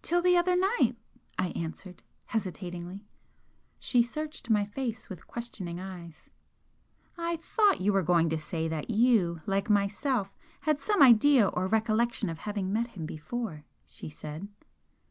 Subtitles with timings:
[0.00, 0.94] "Till the other night,"
[1.38, 3.06] I answered, hesitatingly.
[3.78, 6.30] She searched my face with questioning eyes.
[7.18, 11.66] "I thought you were going to say that you, like myself, had some idea or
[11.66, 14.48] recollection of having met him before," she said.